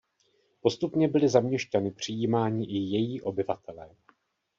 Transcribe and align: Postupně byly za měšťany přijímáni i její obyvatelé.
Postupně 0.61 1.07
byly 1.07 1.29
za 1.29 1.39
měšťany 1.39 1.91
přijímáni 1.91 2.65
i 2.65 2.77
její 2.77 3.21
obyvatelé. 3.21 3.89